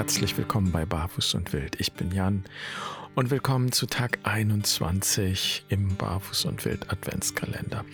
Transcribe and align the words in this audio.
herzlich 0.00 0.38
willkommen 0.38 0.72
bei 0.72 0.86
Barfuß 0.86 1.34
und 1.34 1.52
Wild. 1.52 1.78
Ich 1.78 1.92
bin 1.92 2.10
Jan 2.10 2.44
und 3.14 3.30
willkommen 3.30 3.70
zu 3.70 3.84
Tag 3.84 4.18
21 4.22 5.66
im 5.68 5.94
Barfuß 5.94 6.46
und 6.46 6.64
Wild 6.64 6.90
Adventskalender. 6.90 7.84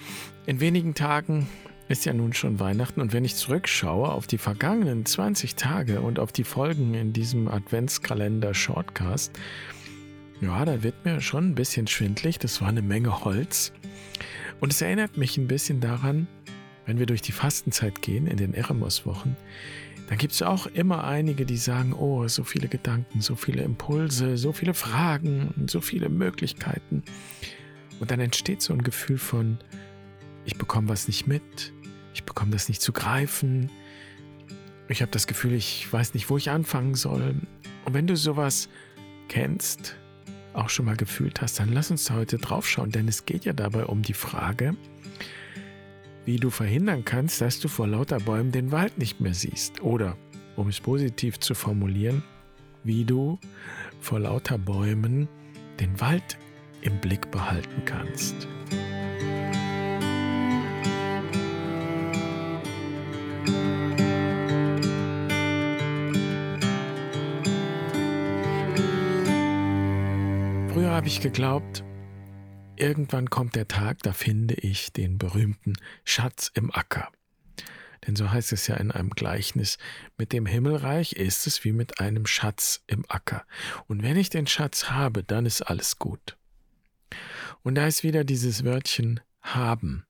In 0.46 0.60
wenigen 0.60 0.94
Tagen 0.94 1.48
ist 1.88 2.04
ja 2.04 2.12
nun 2.12 2.32
schon 2.32 2.60
Weihnachten 2.60 3.00
und 3.00 3.12
wenn 3.12 3.24
ich 3.24 3.34
zurückschaue 3.34 4.08
auf 4.08 4.28
die 4.28 4.38
vergangenen 4.38 5.04
20 5.04 5.56
Tage 5.56 6.00
und 6.00 6.20
auf 6.20 6.30
die 6.30 6.44
Folgen 6.44 6.94
in 6.94 7.12
diesem 7.12 7.48
Adventskalender 7.48 8.54
Shortcast, 8.54 9.32
ja, 10.40 10.64
da 10.64 10.84
wird 10.84 11.04
mir 11.04 11.20
schon 11.20 11.48
ein 11.48 11.54
bisschen 11.56 11.88
schwindlig. 11.88 12.38
Das 12.38 12.60
war 12.60 12.68
eine 12.68 12.82
Menge 12.82 13.24
Holz. 13.24 13.72
Und 14.60 14.72
es 14.72 14.80
erinnert 14.80 15.16
mich 15.16 15.38
ein 15.38 15.48
bisschen 15.48 15.80
daran, 15.80 16.28
wenn 16.84 17.00
wir 17.00 17.06
durch 17.06 17.22
die 17.22 17.32
Fastenzeit 17.32 18.00
gehen, 18.00 18.28
in 18.28 18.36
den 18.36 18.54
Eremos-Wochen, 18.54 19.34
dann 20.08 20.18
gibt 20.18 20.32
es 20.34 20.42
auch 20.42 20.66
immer 20.66 21.04
einige, 21.04 21.44
die 21.46 21.56
sagen, 21.56 21.92
oh, 21.92 22.28
so 22.28 22.44
viele 22.44 22.68
Gedanken, 22.68 23.20
so 23.20 23.34
viele 23.34 23.62
Impulse, 23.62 24.36
so 24.36 24.52
viele 24.52 24.74
Fragen, 24.74 25.66
so 25.68 25.80
viele 25.80 26.08
Möglichkeiten. 26.08 27.02
Und 27.98 28.10
dann 28.10 28.20
entsteht 28.20 28.62
so 28.62 28.72
ein 28.72 28.82
Gefühl 28.82 29.18
von, 29.18 29.58
ich 30.44 30.56
bekomme 30.56 30.88
was 30.88 31.08
nicht 31.08 31.26
mit, 31.26 31.72
ich 32.14 32.24
bekomme 32.24 32.52
das 32.52 32.68
nicht 32.68 32.80
zu 32.80 32.92
greifen, 32.92 33.70
ich 34.88 35.02
habe 35.02 35.10
das 35.10 35.26
Gefühl, 35.26 35.54
ich 35.54 35.92
weiß 35.92 36.14
nicht, 36.14 36.30
wo 36.30 36.36
ich 36.36 36.50
anfangen 36.50 36.94
soll. 36.94 37.34
Und 37.84 37.94
wenn 37.94 38.06
du 38.06 38.16
sowas 38.16 38.68
kennst, 39.28 39.96
auch 40.52 40.68
schon 40.68 40.86
mal 40.86 40.96
gefühlt 40.96 41.42
hast, 41.42 41.58
dann 41.58 41.72
lass 41.72 41.90
uns 41.90 42.04
da 42.04 42.14
heute 42.14 42.38
drauf 42.38 42.68
schauen, 42.68 42.90
denn 42.92 43.08
es 43.08 43.26
geht 43.26 43.44
ja 43.44 43.52
dabei 43.52 43.86
um 43.86 44.02
die 44.02 44.14
Frage, 44.14 44.76
wie 46.26 46.36
du 46.36 46.50
verhindern 46.50 47.04
kannst, 47.04 47.40
dass 47.40 47.60
du 47.60 47.68
vor 47.68 47.86
lauter 47.86 48.18
Bäumen 48.18 48.50
den 48.50 48.72
Wald 48.72 48.98
nicht 48.98 49.20
mehr 49.20 49.32
siehst. 49.32 49.80
Oder, 49.80 50.16
um 50.56 50.68
es 50.68 50.80
positiv 50.80 51.38
zu 51.38 51.54
formulieren, 51.54 52.22
wie 52.82 53.04
du 53.04 53.38
vor 54.00 54.18
lauter 54.18 54.58
Bäumen 54.58 55.28
den 55.78 55.98
Wald 56.00 56.36
im 56.82 56.98
Blick 56.98 57.30
behalten 57.30 57.84
kannst. 57.84 58.48
Früher 70.72 70.90
habe 70.90 71.06
ich 71.06 71.20
geglaubt, 71.20 71.85
Irgendwann 72.78 73.30
kommt 73.30 73.56
der 73.56 73.68
Tag, 73.68 74.02
da 74.02 74.12
finde 74.12 74.54
ich 74.54 74.92
den 74.92 75.18
berühmten 75.18 75.74
Schatz 76.04 76.50
im 76.54 76.70
Acker. 76.70 77.10
Denn 78.06 78.16
so 78.16 78.30
heißt 78.30 78.52
es 78.52 78.66
ja 78.66 78.76
in 78.76 78.90
einem 78.90 79.10
Gleichnis, 79.10 79.78
mit 80.16 80.32
dem 80.32 80.46
Himmelreich 80.46 81.14
ist 81.14 81.46
es 81.46 81.64
wie 81.64 81.72
mit 81.72 82.00
einem 82.00 82.26
Schatz 82.26 82.84
im 82.86 83.04
Acker. 83.08 83.46
Und 83.86 84.02
wenn 84.02 84.16
ich 84.16 84.30
den 84.30 84.46
Schatz 84.46 84.90
habe, 84.90 85.24
dann 85.24 85.46
ist 85.46 85.62
alles 85.62 85.98
gut. 85.98 86.36
Und 87.62 87.74
da 87.76 87.86
ist 87.86 88.02
wieder 88.02 88.22
dieses 88.22 88.64
Wörtchen 88.64 89.20
haben, 89.40 90.04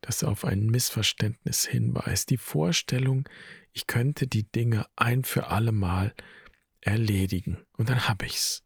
das 0.00 0.24
auf 0.24 0.44
ein 0.44 0.66
Missverständnis 0.66 1.66
hinweist. 1.66 2.30
Die 2.30 2.38
Vorstellung, 2.38 3.28
ich 3.72 3.86
könnte 3.86 4.26
die 4.26 4.50
Dinge 4.50 4.86
ein 4.96 5.24
für 5.24 5.48
allemal 5.48 6.14
erledigen. 6.80 7.58
Und 7.76 7.90
dann 7.90 8.08
habe 8.08 8.26
ich's. 8.26 8.65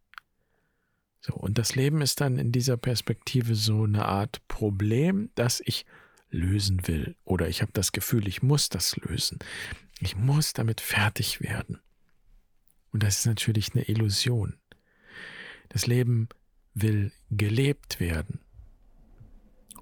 So, 1.21 1.35
und 1.35 1.59
das 1.59 1.75
Leben 1.75 2.01
ist 2.01 2.21
dann 2.21 2.39
in 2.39 2.51
dieser 2.51 2.77
Perspektive 2.77 3.55
so 3.55 3.85
eine 3.85 4.07
Art 4.07 4.47
Problem, 4.49 5.31
das 5.35 5.63
ich 5.65 5.85
lösen 6.31 6.87
will. 6.87 7.17
Oder 7.25 7.49
ich 7.49 7.63
habe 7.63 7.73
das 7.73 7.93
Gefühl, 7.93 8.27
ich 8.27 8.43
muss 8.43 8.69
das 8.69 8.97
lösen. 8.97 9.39
Ich 10.01 10.17
muss 10.17 10.55
damit 10.55 10.81
fertig 10.81 11.41
werden. 11.41 11.79
Und 12.93 13.03
das 13.03 13.19
ist 13.19 13.27
natürlich 13.27 13.75
eine 13.75 13.85
Illusion. 13.85 14.57
Das 15.69 15.87
Leben 15.87 16.29
will 16.75 17.13
gelebt 17.31 18.01
werden. 18.01 18.41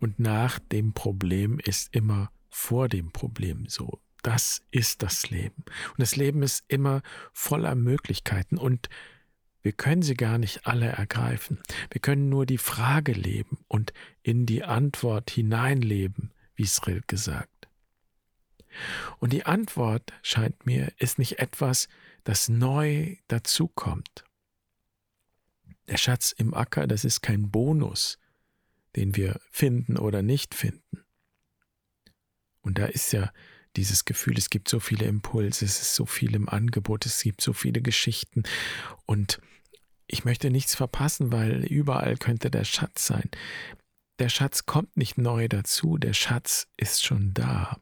Und 0.01 0.19
nach 0.19 0.59
dem 0.59 0.93
Problem 0.93 1.59
ist 1.59 1.95
immer 1.95 2.31
vor 2.51 2.89
dem 2.89 3.13
Problem 3.13 3.67
so. 3.69 4.01
Das 4.23 4.63
ist 4.71 5.03
das 5.03 5.31
Leben. 5.31 5.65
Und 5.91 5.99
das 5.99 6.17
Leben 6.17 6.43
ist 6.43 6.65
immer 6.69 7.03
voller 7.33 7.75
Möglichkeiten. 7.75 8.59
Und 8.59 8.89
wir 9.69 9.75
können 9.75 10.01
sie 10.01 10.15
gar 10.15 10.39
nicht 10.39 10.67
alle 10.67 10.87
ergreifen. 10.87 11.61
Wir 11.91 12.01
können 12.01 12.31
nur 12.31 12.47
die 12.47 12.57
Frage 12.57 13.13
leben 13.13 13.59
und 13.69 13.93
in 14.23 14.47
die 14.47 14.65
Antwort 14.65 15.29
hineinleben, 15.29 16.33
wie 16.55 16.63
es 16.63 16.87
Rilke 16.87 17.19
sagt. 17.19 17.69
Und 19.19 19.35
die 19.35 19.45
Antwort, 19.45 20.15
scheint 20.23 20.65
mir, 20.65 20.91
ist 20.97 21.19
nicht 21.19 21.39
etwas, 21.39 21.89
das 22.25 22.49
neu 22.49 23.17
dazukommt. 23.29 24.25
Der 25.89 25.99
Schatz 25.99 26.33
im 26.33 26.55
Acker, 26.55 26.87
das 26.87 27.05
ist 27.05 27.21
kein 27.21 27.51
Bonus, 27.51 28.19
den 28.97 29.17
wir 29.17 29.39
finden 29.51 29.99
oder 29.99 30.23
nicht 30.23 30.55
finden. 30.55 31.05
Und 32.63 32.79
da 32.79 32.87
ist 32.87 33.13
ja 33.13 33.31
dieses 33.77 34.07
Gefühl, 34.07 34.39
es 34.39 34.49
gibt 34.49 34.71
so 34.71 34.81
viele 34.81 35.05
Impulse, 35.05 35.67
es 35.67 35.83
ist 35.83 35.95
so 35.95 36.07
viel 36.07 36.35
im 36.35 36.49
Angebot, 36.49 37.05
es 37.05 37.21
gibt 37.21 37.43
so 37.43 37.53
viele 37.53 37.83
Geschichten 37.83 38.45
und 39.05 39.43
ich 40.09 40.25
möchte 40.25 40.51
nichts 40.51 40.75
verpassen, 40.75 41.31
weil 41.31 41.65
überall 41.65 42.17
könnte 42.17 42.51
der 42.51 42.65
Schatz 42.65 43.07
sein. 43.07 43.31
Der 44.19 44.31
Schatz 44.31 44.67
kommt 44.67 44.97
nicht 44.97 45.19
neu 45.19 45.49
dazu, 45.49 45.99
der 45.99 46.15
Schatz 46.15 46.67
ist 46.77 47.05
schon 47.05 47.35
da. 47.35 47.79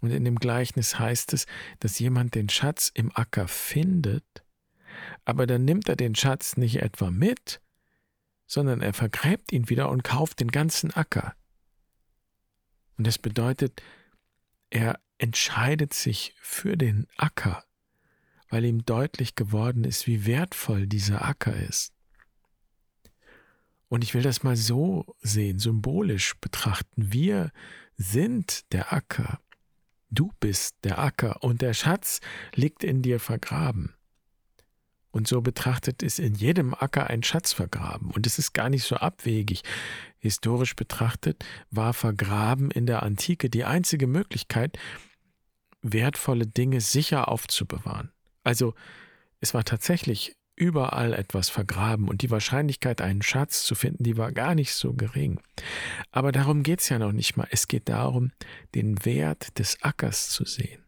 Und 0.00 0.10
in 0.10 0.24
dem 0.24 0.36
Gleichnis 0.36 0.98
heißt 0.98 1.32
es, 1.34 1.46
dass 1.78 1.98
jemand 1.98 2.34
den 2.34 2.48
Schatz 2.48 2.90
im 2.92 3.14
Acker 3.14 3.48
findet, 3.48 4.24
aber 5.24 5.46
dann 5.46 5.64
nimmt 5.64 5.88
er 5.88 5.96
den 5.96 6.14
Schatz 6.14 6.56
nicht 6.56 6.76
etwa 6.76 7.10
mit, 7.10 7.60
sondern 8.46 8.80
er 8.80 8.92
vergräbt 8.92 9.52
ihn 9.52 9.68
wieder 9.68 9.90
und 9.90 10.04
kauft 10.04 10.40
den 10.40 10.50
ganzen 10.50 10.90
Acker. 10.92 11.34
Und 12.96 13.06
das 13.06 13.18
bedeutet, 13.18 13.82
er 14.70 14.98
entscheidet 15.18 15.92
sich 15.92 16.34
für 16.40 16.76
den 16.76 17.06
Acker, 17.16 17.64
weil 18.56 18.64
ihm 18.64 18.86
deutlich 18.86 19.34
geworden 19.34 19.84
ist, 19.84 20.06
wie 20.06 20.24
wertvoll 20.24 20.86
dieser 20.86 21.22
Acker 21.22 21.54
ist. 21.54 21.92
Und 23.88 24.02
ich 24.02 24.14
will 24.14 24.22
das 24.22 24.44
mal 24.44 24.56
so 24.56 25.14
sehen, 25.20 25.58
symbolisch 25.58 26.32
betrachten. 26.40 27.12
Wir 27.12 27.52
sind 27.98 28.72
der 28.72 28.94
Acker. 28.94 29.40
Du 30.08 30.32
bist 30.40 30.76
der 30.84 30.98
Acker 30.98 31.44
und 31.44 31.60
der 31.60 31.74
Schatz 31.74 32.20
liegt 32.54 32.82
in 32.82 33.02
dir 33.02 33.20
vergraben. 33.20 33.92
Und 35.10 35.28
so 35.28 35.42
betrachtet 35.42 36.02
ist 36.02 36.18
in 36.18 36.34
jedem 36.34 36.72
Acker 36.72 37.08
ein 37.08 37.22
Schatz 37.22 37.52
vergraben. 37.52 38.10
Und 38.10 38.26
es 38.26 38.38
ist 38.38 38.54
gar 38.54 38.70
nicht 38.70 38.84
so 38.84 38.96
abwegig. 38.96 39.64
Historisch 40.16 40.74
betrachtet 40.74 41.44
war 41.70 41.92
vergraben 41.92 42.70
in 42.70 42.86
der 42.86 43.02
Antike 43.02 43.50
die 43.50 43.64
einzige 43.64 44.06
Möglichkeit, 44.06 44.78
wertvolle 45.82 46.46
Dinge 46.46 46.80
sicher 46.80 47.28
aufzubewahren. 47.28 48.12
Also 48.46 48.74
es 49.40 49.54
war 49.54 49.64
tatsächlich 49.64 50.36
überall 50.54 51.14
etwas 51.14 51.48
vergraben 51.48 52.08
und 52.08 52.22
die 52.22 52.30
Wahrscheinlichkeit, 52.30 53.00
einen 53.00 53.20
Schatz 53.20 53.64
zu 53.64 53.74
finden, 53.74 54.04
die 54.04 54.16
war 54.16 54.30
gar 54.30 54.54
nicht 54.54 54.72
so 54.72 54.94
gering. 54.94 55.40
Aber 56.12 56.30
darum 56.30 56.62
geht 56.62 56.80
es 56.80 56.88
ja 56.88 57.00
noch 57.00 57.10
nicht 57.10 57.36
mal. 57.36 57.48
Es 57.50 57.66
geht 57.66 57.88
darum, 57.88 58.30
den 58.76 59.04
Wert 59.04 59.58
des 59.58 59.82
Ackers 59.82 60.28
zu 60.28 60.44
sehen 60.44 60.84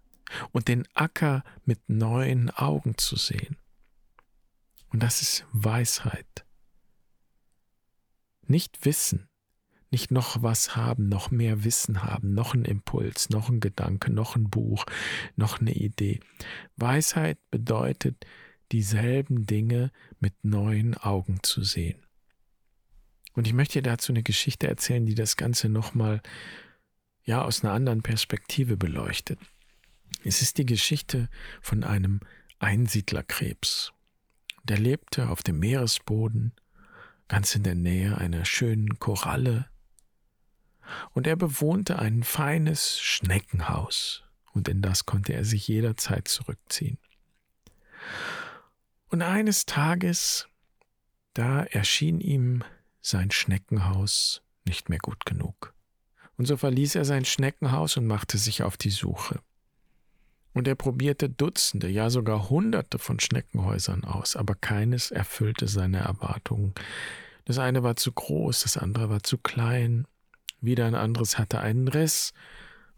und 0.52 0.68
den 0.68 0.86
Acker 0.94 1.42
mit 1.64 1.80
neuen 1.88 2.50
Augen 2.50 2.96
zu 2.96 3.16
sehen. 3.16 3.56
Und 4.90 5.02
das 5.02 5.20
ist 5.20 5.44
Weisheit. 5.50 6.46
Nicht 8.46 8.84
Wissen, 8.84 9.27
nicht 9.90 10.10
noch 10.10 10.42
was 10.42 10.76
haben, 10.76 11.08
noch 11.08 11.30
mehr 11.30 11.64
Wissen 11.64 12.02
haben, 12.02 12.34
noch 12.34 12.54
ein 12.54 12.64
Impuls, 12.64 13.30
noch 13.30 13.48
ein 13.48 13.60
Gedanke, 13.60 14.12
noch 14.12 14.36
ein 14.36 14.50
Buch, 14.50 14.84
noch 15.36 15.60
eine 15.60 15.72
Idee. 15.72 16.20
Weisheit 16.76 17.38
bedeutet, 17.50 18.26
dieselben 18.72 19.46
Dinge 19.46 19.90
mit 20.20 20.44
neuen 20.44 20.94
Augen 20.94 21.42
zu 21.42 21.62
sehen. 21.62 22.04
Und 23.34 23.46
ich 23.46 23.54
möchte 23.54 23.80
dir 23.80 23.90
dazu 23.90 24.12
eine 24.12 24.22
Geschichte 24.22 24.66
erzählen, 24.66 25.06
die 25.06 25.14
das 25.14 25.36
Ganze 25.36 25.68
nochmal 25.68 26.20
ja 27.24 27.42
aus 27.42 27.62
einer 27.62 27.72
anderen 27.72 28.02
Perspektive 28.02 28.76
beleuchtet. 28.76 29.38
Es 30.24 30.42
ist 30.42 30.58
die 30.58 30.66
Geschichte 30.66 31.28
von 31.60 31.84
einem 31.84 32.20
Einsiedlerkrebs. 32.58 33.92
Der 34.64 34.78
lebte 34.78 35.28
auf 35.28 35.42
dem 35.42 35.60
Meeresboden, 35.60 36.52
ganz 37.28 37.54
in 37.54 37.62
der 37.62 37.74
Nähe 37.74 38.18
einer 38.18 38.44
schönen 38.44 38.98
Koralle 38.98 39.66
und 41.12 41.26
er 41.26 41.36
bewohnte 41.36 41.98
ein 41.98 42.22
feines 42.22 43.00
Schneckenhaus, 43.00 44.24
und 44.52 44.68
in 44.68 44.82
das 44.82 45.06
konnte 45.06 45.32
er 45.32 45.44
sich 45.44 45.68
jederzeit 45.68 46.28
zurückziehen. 46.28 46.98
Und 49.08 49.22
eines 49.22 49.66
Tages, 49.66 50.48
da 51.34 51.62
erschien 51.62 52.20
ihm 52.20 52.64
sein 53.00 53.30
Schneckenhaus 53.30 54.42
nicht 54.64 54.88
mehr 54.88 54.98
gut 54.98 55.24
genug. 55.24 55.74
Und 56.36 56.46
so 56.46 56.56
verließ 56.56 56.94
er 56.94 57.04
sein 57.04 57.24
Schneckenhaus 57.24 57.96
und 57.96 58.06
machte 58.06 58.38
sich 58.38 58.62
auf 58.62 58.76
die 58.76 58.90
Suche. 58.90 59.40
Und 60.52 60.68
er 60.68 60.74
probierte 60.74 61.28
Dutzende, 61.28 61.88
ja 61.88 62.10
sogar 62.10 62.48
Hunderte 62.48 62.98
von 62.98 63.20
Schneckenhäusern 63.20 64.04
aus, 64.04 64.36
aber 64.36 64.54
keines 64.54 65.10
erfüllte 65.10 65.68
seine 65.68 65.98
Erwartungen. 65.98 66.74
Das 67.44 67.58
eine 67.58 67.82
war 67.82 67.96
zu 67.96 68.12
groß, 68.12 68.62
das 68.62 68.76
andere 68.76 69.08
war 69.08 69.22
zu 69.22 69.38
klein, 69.38 70.06
wieder 70.60 70.86
ein 70.86 70.94
anderes 70.94 71.38
hatte 71.38 71.60
einen 71.60 71.88
Riss 71.88 72.32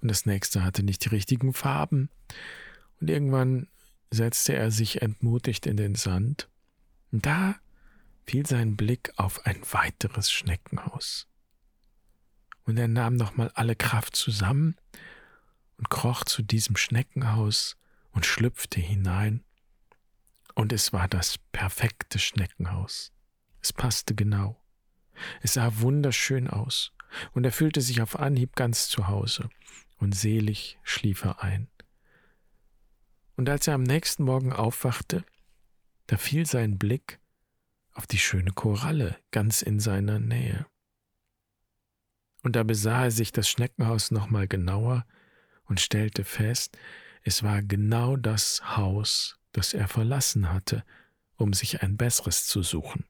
und 0.01 0.09
das 0.09 0.27
nächste 0.27 0.65
hatte 0.65 0.83
nicht 0.83 1.05
die 1.05 1.11
richtigen 1.11 1.53
Farben. 1.53 2.11
Und 3.01 3.11
irgendwann 3.11 3.69
setzte 4.11 4.55
er 4.55 4.71
sich 4.71 5.03
entmutigt 5.03 5.67
in 5.67 5.77
den 5.77 5.95
Sand. 5.95 6.49
Und 7.13 7.27
da 7.27 7.57
fiel 8.27 8.47
sein 8.47 8.77
Blick 8.77 9.13
auf 9.17 9.47
ein 9.47 9.61
weiteres 9.73 10.31
Schneckenhaus. 10.31 11.27
Und 12.65 12.79
er 12.79 12.89
nahm 12.89 13.17
nochmal 13.17 13.51
alle 13.55 13.75
Kraft 13.75 14.17
zusammen 14.17 14.77
und 15.77 15.91
kroch 15.91 16.25
zu 16.25 16.43
diesem 16.43 16.77
Schneckenhaus 16.77 17.77
und 18.13 18.27
schlüpfte 18.27 18.81
hinein. 18.81 19.43
Und 20.55 20.73
es 20.73 20.93
war 20.93 21.09
das 21.09 21.39
perfekte 21.53 22.19
Schneckenhaus. 22.19 23.13
Es 23.63 23.73
passte 23.73 24.15
genau. 24.15 24.63
Es 25.43 25.55
sah 25.55 25.81
wunderschön 25.81 26.49
aus, 26.49 26.93
und 27.33 27.45
er 27.45 27.53
fühlte 27.53 27.81
sich 27.81 28.03
auf 28.03 28.19
Anhieb 28.19 28.57
ganz 28.57 28.89
zu 28.89 29.09
Hause, 29.09 29.49
und 29.99 30.15
selig 30.15 30.79
schlief 30.83 31.25
er 31.25 31.43
ein. 31.43 31.69
Und 33.37 33.49
als 33.49 33.67
er 33.67 33.75
am 33.75 33.83
nächsten 33.83 34.25
Morgen 34.25 34.53
aufwachte, 34.53 35.25
da 36.07 36.17
fiel 36.17 36.47
sein 36.47 36.79
Blick 36.79 37.21
auf 37.93 38.07
die 38.07 38.19
schöne 38.19 38.53
Koralle 38.53 39.17
ganz 39.31 39.63
in 39.63 39.81
seiner 39.81 40.19
Nähe. 40.19 40.67
Und 42.43 42.57
da 42.57 42.63
besah 42.63 43.05
er 43.05 43.11
sich 43.11 43.33
das 43.33 43.49
Schneckenhaus 43.49 44.11
nochmal 44.11 44.49
genauer 44.49 45.07
und 45.65 45.81
stellte 45.81 46.25
fest, 46.25 46.79
es 47.23 47.43
war 47.43 47.63
genau 47.63 48.17
das 48.17 48.77
Haus, 48.77 49.39
das 49.53 49.75
er 49.75 49.89
verlassen 49.89 50.53
hatte, 50.53 50.85
um 51.37 51.53
sich 51.53 51.83
ein 51.83 51.97
besseres 51.97 52.47
zu 52.47 52.63
suchen. 52.63 53.05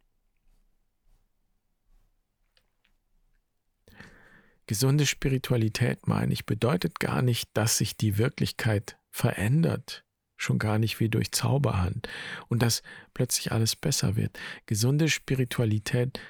Gesunde 4.71 5.05
Spiritualität, 5.05 6.07
meine 6.07 6.33
ich, 6.33 6.47
bedeutet 6.47 7.01
gar 7.01 7.23
nicht, 7.23 7.51
dass 7.55 7.77
sich 7.77 7.97
die 7.97 8.19
Wirklichkeit 8.19 9.01
verändert, 9.11 10.05
schon 10.37 10.61
gar 10.61 10.79
nicht 10.79 11.01
wie 11.01 11.09
durch 11.09 11.33
Zauberhand 11.33 12.09
und 12.47 12.63
dass 12.63 12.85
plötzlich 13.13 13.51
alles 13.51 13.75
besser 13.75 14.15
wird. 14.15 14.39
Gesunde 14.67 15.09
Spiritualität 15.09 16.21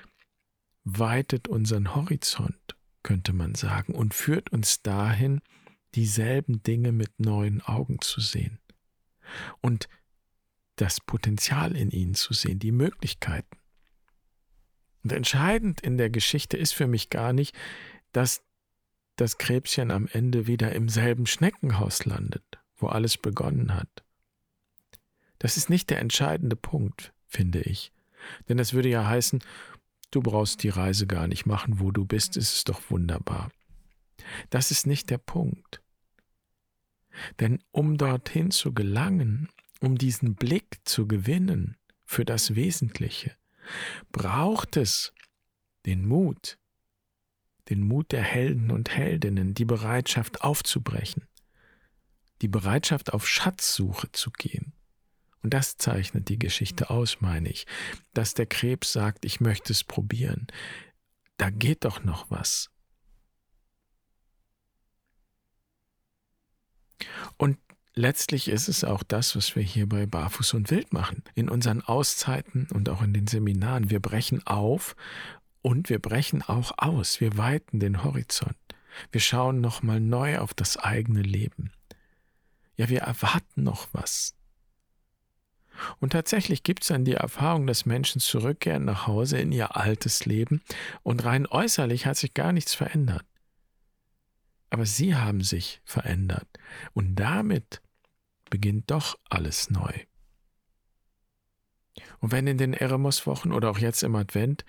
weitet 0.85 1.49
unseren 1.49 1.95
Horizont, 1.95 2.79
könnte 3.03 3.35
man 3.35 3.57
sagen, 3.57 3.95
und 3.95 4.15
führt 4.15 4.51
uns 4.53 4.81
dahin, 4.81 5.43
dieselben 5.95 6.63
Dinge 6.63 6.93
mit 6.93 7.21
neuen 7.21 7.61
Augen 7.61 8.01
zu 8.01 8.23
sehen 8.23 8.59
und 9.61 9.87
das 10.77 10.99
Potenzial 10.99 11.77
in 11.77 11.91
ihnen 11.91 12.15
zu 12.15 12.33
sehen, 12.33 12.59
die 12.59 12.73
Möglichkeiten. 12.73 13.59
Und 15.05 15.13
entscheidend 15.13 15.83
in 15.83 15.99
der 15.99 16.09
Geschichte 16.09 16.57
ist 16.57 16.73
für 16.73 16.87
mich 16.87 17.11
gar 17.11 17.35
nicht, 17.35 17.55
dass 18.13 18.43
das 19.17 19.39
Krebschen 19.39 19.91
am 19.91 20.09
Ende 20.11 20.47
wieder 20.47 20.73
im 20.73 20.89
selben 20.89 21.27
Schneckenhaus 21.27 22.05
landet, 22.05 22.59
wo 22.77 22.89
alles 22.89 23.19
begonnen 23.19 23.75
hat. 23.75 24.05
Das 25.39 25.57
ist 25.57 25.71
nicht 25.71 25.91
der 25.91 26.01
entscheidende 26.01 26.57
Punkt, 26.57 27.13
finde 27.27 27.61
ich. 27.61 27.93
Denn 28.49 28.57
das 28.57 28.73
würde 28.73 28.89
ja 28.89 29.07
heißen, 29.07 29.43
du 30.11 30.21
brauchst 30.21 30.63
die 30.63 30.69
Reise 30.69 31.07
gar 31.07 31.27
nicht 31.27 31.47
machen, 31.47 31.81
wo 31.81 31.91
du 31.91 32.05
bist, 32.05 32.37
ist 32.37 32.55
es 32.55 32.65
doch 32.65 32.91
wunderbar. 32.91 33.51
Das 34.51 34.71
ist 34.71 34.87
nicht 34.87 35.11
der 35.11 35.19
Punkt. 35.19 35.83
Denn 37.41 37.63
um 37.73 37.97
dorthin 37.99 38.51
zu 38.51 38.73
gelangen, 38.73 39.49
um 39.81 39.99
diesen 39.99 40.35
Blick 40.35 40.81
zu 40.85 41.09
gewinnen 41.09 41.77
für 42.05 42.25
das 42.25 42.55
Wesentliche, 42.55 43.35
braucht 44.13 44.77
es 44.77 45.13
den 45.87 46.07
Mut, 46.07 46.59
den 47.71 47.87
Mut 47.87 48.13
der 48.13 48.23
Helden 48.23 48.71
und 48.71 48.91
Heldinnen, 48.91 49.55
die 49.55 49.65
Bereitschaft 49.65 50.43
aufzubrechen, 50.43 51.27
die 52.43 52.49
Bereitschaft 52.49 53.13
auf 53.13 53.27
Schatzsuche 53.27 54.11
zu 54.13 54.31
gehen. 54.33 54.73
Und 55.43 55.55
das 55.55 55.77
zeichnet 55.79 56.29
die 56.29 56.39
Geschichte 56.39 56.91
aus, 56.91 57.21
meine 57.21 57.49
ich, 57.49 57.67
dass 58.13 58.35
der 58.35 58.47
Krebs 58.47 58.93
sagt, 58.93 59.25
ich 59.25 59.41
möchte 59.41 59.73
es 59.73 59.85
probieren. 59.85 60.49
Da 61.39 61.49
geht 61.49 61.85
doch 61.85 62.05
noch 62.05 62.31
was. 62.31 62.71
Und 67.39 67.57
letztlich 67.95 68.49
ist 68.49 68.69
es 68.69 68.85
auch 68.85 69.03
das, 69.03 69.35
was 69.37 69.57
wir 69.57 69.63
hier 69.63 69.89
bei 69.89 70.05
Barfuß 70.05 70.53
und 70.55 70.71
Wild 70.71 70.93
machen. 70.93 71.23
In 71.35 71.49
unseren 71.49 71.81
Auszeiten 71.81 72.69
und 72.75 72.91
auch 72.91 73.01
in 73.01 73.15
den 73.15 73.27
Seminaren. 73.27 73.89
Wir 73.89 74.01
brechen 74.01 74.47
auf 74.47 74.95
und 75.63 75.91
wir 75.91 75.99
brechen 75.99 76.43
auch 76.43 76.73
aus. 76.79 77.21
Wir 77.21 77.37
weiten 77.37 77.81
den 77.81 78.03
Horizont. 78.05 78.57
Wir 79.13 79.21
schauen 79.21 79.61
nochmal 79.61 80.01
neu 80.01 80.39
auf 80.39 80.55
das 80.55 80.77
eigene 80.77 81.23
Leben. 81.23 81.73
Ja, 82.77 82.89
wir 82.89 83.01
erwarten 83.01 83.63
noch 83.63 83.89
was. 83.93 84.35
Und 85.99 86.11
tatsächlich 86.11 86.63
gibt 86.63 86.83
es 86.83 86.89
dann 86.89 87.05
die 87.05 87.15
Erfahrung, 87.15 87.67
dass 87.67 87.87
Menschen 87.87 88.21
zurückkehren 88.21 88.85
nach 88.85 89.07
Hause 89.07 89.39
in 89.39 89.53
ihr 89.53 89.77
altes 89.77 90.27
Leben 90.27 90.63
und 91.03 91.25
rein 91.25 91.47
äußerlich 91.47 92.07
hat 92.07 92.17
sich 92.17 92.35
gar 92.35 92.53
nichts 92.53 92.75
verändert. 92.75 93.25
Aber 94.71 94.87
sie 94.87 95.17
haben 95.17 95.43
sich 95.43 95.81
verändert 95.85 96.49
und 96.93 97.17
damit 97.17 97.81
beginnt 98.51 98.91
doch 98.91 99.19
alles 99.29 99.71
neu. 99.71 99.93
Und 102.21 102.33
wenn 102.33 102.47
in 102.47 102.59
den 102.59 102.75
Eremos-Wochen 102.75 103.53
oder 103.53 103.71
auch 103.71 103.79
jetzt 103.79 104.03
im 104.03 104.15
Advent 104.15 104.65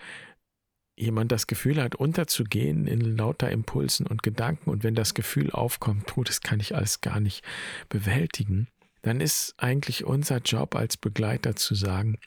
jemand 1.01 1.31
das 1.31 1.47
Gefühl 1.47 1.81
hat, 1.81 1.95
unterzugehen 1.95 2.87
in 2.87 3.01
lauter 3.01 3.49
Impulsen 3.49 4.05
und 4.05 4.23
Gedanken 4.23 4.69
und 4.69 4.83
wenn 4.83 4.95
das 4.95 5.13
Gefühl 5.13 5.51
aufkommt, 5.51 6.07
tu, 6.07 6.23
das 6.23 6.41
kann 6.41 6.59
ich 6.59 6.75
alles 6.75 7.01
gar 7.01 7.19
nicht 7.19 7.43
bewältigen, 7.89 8.67
dann 9.01 9.19
ist 9.19 9.55
eigentlich 9.57 10.05
unser 10.05 10.37
Job 10.37 10.75
als 10.75 10.97
Begleiter 10.97 11.55
zu 11.55 11.73
sagen, 11.73 12.19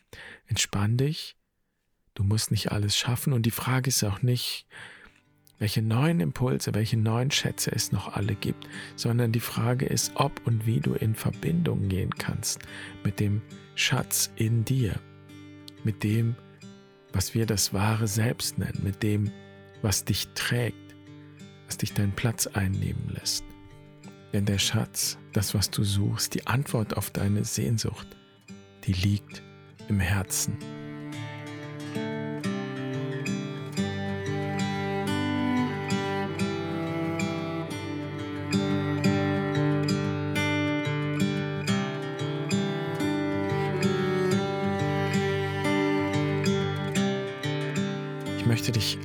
entspann 0.47 0.97
dich, 0.97 1.37
du 2.15 2.25
musst 2.25 2.51
nicht 2.51 2.73
alles 2.73 2.97
schaffen 2.97 3.33
und 3.33 3.47
die 3.47 3.53
Frage 3.53 3.89
ist 3.89 4.03
auch 4.03 4.23
nicht, 4.23 4.67
welche 5.59 5.83
neuen 5.83 6.19
Impulse, 6.19 6.75
welche 6.75 6.97
neuen 6.97 7.31
Schätze 7.31 7.71
es 7.71 7.93
noch 7.93 8.15
alle 8.15 8.35
gibt, 8.35 8.69
sondern 8.97 9.31
die 9.31 9.41
Frage 9.41 9.87
ist, 9.87 10.13
ob 10.17 10.45
und 10.47 10.67
wie 10.67 10.81
du 10.81 10.95
in 10.95 11.15
Verbindung 11.15 11.89
gehen 11.89 12.11
kannst 12.11 12.59
mit 13.05 13.21
dem 13.21 13.41
Schatz 13.77 14.31
in 14.35 14.65
dir, 14.65 14.99
mit 15.85 16.03
dem, 16.03 16.35
was 17.15 17.35
wir 17.35 17.47
das 17.47 17.73
wahre 17.73 18.09
Selbst 18.09 18.59
nennen, 18.59 18.81
mit 18.83 19.03
dem, 19.03 19.31
was 19.83 20.05
dich 20.05 20.29
trägt, 20.35 20.95
was 21.67 21.79
dich 21.79 21.95
deinen 21.95 22.13
Platz 22.13 22.47
einnehmen 22.49 23.09
lässt. 23.09 23.45
Denn 24.33 24.45
der 24.45 24.59
Schatz, 24.59 25.17
das, 25.33 25.55
was 25.55 25.71
du 25.71 25.85
suchst, 25.85 26.35
die 26.35 26.47
Antwort 26.47 26.97
auf 26.97 27.11
deine 27.11 27.45
Sehnsucht, 27.45 28.09
die 28.85 28.93
liegt 28.93 29.43
im 29.89 30.01
Herzen. 30.01 30.59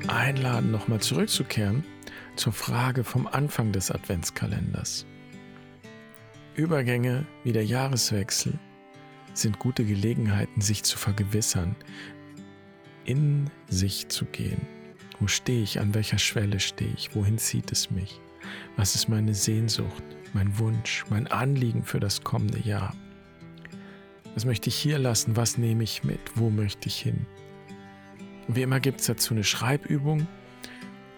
Einladen, 0.08 0.72
nochmal 0.72 1.00
zurückzukehren 1.00 1.84
zur 2.36 2.54
Frage 2.54 3.04
vom 3.04 3.28
Anfang 3.28 3.72
des 3.72 3.92
Adventskalenders. 3.92 5.06
Übergänge 6.56 7.26
wie 7.44 7.52
der 7.52 7.66
Jahreswechsel 7.66 8.58
sind 9.34 9.60
gute 9.60 9.86
Gelegenheiten, 9.86 10.62
sich 10.62 10.84
zu 10.84 10.98
vergewissern, 10.98 11.76
in 13.06 13.50
sich 13.68 14.08
zu 14.10 14.26
gehen. 14.26 14.62
Wo 15.20 15.28
stehe 15.28 15.64
ich? 15.64 15.80
An 15.80 15.94
welcher 15.94 16.18
Schwelle 16.18 16.60
stehe 16.60 16.94
ich? 16.96 17.16
Wohin 17.16 17.38
zieht 17.38 17.72
es 17.72 17.92
mich? 17.92 18.20
Was 18.78 18.96
ist 18.96 19.10
meine 19.10 19.34
Sehnsucht, 19.34 20.04
mein 20.34 20.58
Wunsch, 20.60 21.06
mein 21.10 21.28
Anliegen 21.28 21.84
für 21.84 22.00
das 22.00 22.24
kommende 22.24 22.60
Jahr? 22.60 22.96
Was 24.34 24.46
möchte 24.46 24.70
ich 24.70 24.76
hier 24.76 25.00
lassen? 25.00 25.36
Was 25.36 25.58
nehme 25.58 25.84
ich 25.84 26.04
mit? 26.04 26.20
Wo 26.36 26.50
möchte 26.50 26.88
ich 26.88 27.00
hin? 27.00 27.26
Wie 28.52 28.64
immer 28.64 28.80
gibt 28.80 29.00
es 29.00 29.06
dazu 29.06 29.36
eine 29.36 29.44
Schreibübung 29.44 30.28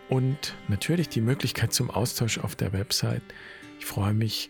und 0.09 0.53
natürlich 0.67 1.07
die 1.07 1.21
Möglichkeit 1.21 1.71
zum 1.71 1.89
Austausch 1.89 2.39
auf 2.39 2.57
der 2.57 2.73
Website. 2.73 3.23
Ich 3.79 3.85
freue 3.85 4.13
mich 4.13 4.49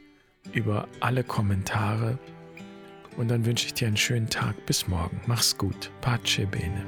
über 0.51 0.87
alle 0.99 1.23
Kommentare 1.23 2.17
und 3.17 3.29
dann 3.29 3.45
wünsche 3.45 3.67
ich 3.67 3.75
dir 3.75 3.87
einen 3.87 3.97
schönen 3.97 4.31
Tag. 4.31 4.65
Bis 4.65 4.87
morgen. 4.87 5.21
Mach's 5.27 5.55
gut. 5.55 5.91
Pace 6.01 6.41
bene. 6.49 6.83